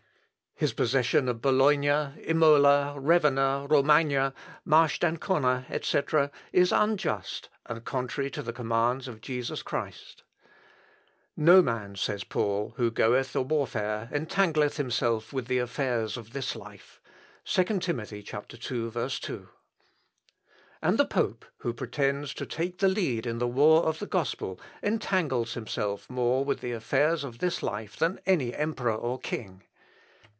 [0.55, 4.31] His possession of Bologna, Imola, Ravenna, Romagna,
[4.63, 10.21] Marche d'Ancona, etc., is unjust and contrary to the commands of Jesus Christ.
[11.35, 12.29] 'No man,' says St.
[12.29, 17.01] Paul, 'who goeth a warfare entangleth himself with the affairs of this life,'
[17.45, 17.99] (2 Tim.
[17.99, 19.49] ii, 2).
[20.79, 24.59] And the pope, who pretends to take the lead in the war of the gospel,
[24.83, 29.63] entangles himself more with the affairs of this life than any emperor or king.